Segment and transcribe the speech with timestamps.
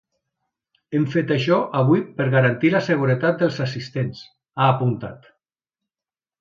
[0.95, 4.27] Hem fet això avui per garantir la seguretat dels assistents,
[4.57, 5.33] ha apuntat.